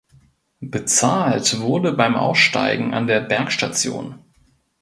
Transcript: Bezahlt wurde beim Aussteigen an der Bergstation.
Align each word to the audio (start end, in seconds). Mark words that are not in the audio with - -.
Bezahlt 0.65 1.59
wurde 1.59 1.91
beim 1.93 2.15
Aussteigen 2.15 2.95
an 2.95 3.05
der 3.05 3.21
Bergstation. 3.21 4.15